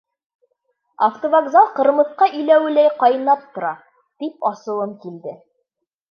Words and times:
Автовокзал 1.07 1.67
ҡырмыҫҡа 1.79 2.27
иләүеләй 2.39 2.89
ҡайнап 3.03 3.43
тора.— 3.57 3.73
тип 4.23 4.49
асыуым 4.51 4.97
килде. 5.05 5.35